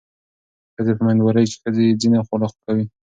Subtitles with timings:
[0.75, 1.67] ښځې په مېندوارۍ کې
[2.01, 2.85] ځینې خواړه خوښوي.